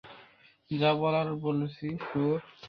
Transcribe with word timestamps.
যা 0.71 0.91
বলার 1.01 1.27
বলেছি, 1.45 1.87
শুয়োর! 2.07 2.39